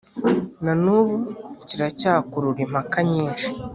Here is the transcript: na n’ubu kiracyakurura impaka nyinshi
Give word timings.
na 0.63 0.73
n’ubu 0.83 1.15
kiracyakurura 1.67 2.59
impaka 2.65 2.97
nyinshi 3.11 3.47